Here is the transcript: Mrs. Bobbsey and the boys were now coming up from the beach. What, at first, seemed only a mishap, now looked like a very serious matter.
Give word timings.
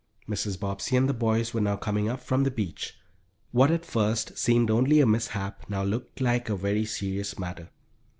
Mrs. 0.27 0.59
Bobbsey 0.59 0.95
and 0.95 1.07
the 1.07 1.13
boys 1.13 1.53
were 1.53 1.61
now 1.61 1.75
coming 1.77 2.09
up 2.09 2.21
from 2.21 2.43
the 2.43 2.49
beach. 2.49 2.95
What, 3.51 3.69
at 3.69 3.85
first, 3.85 4.35
seemed 4.35 4.71
only 4.71 4.99
a 4.99 5.05
mishap, 5.05 5.67
now 5.69 5.83
looked 5.83 6.19
like 6.19 6.49
a 6.49 6.55
very 6.55 6.85
serious 6.85 7.37
matter. 7.37 7.69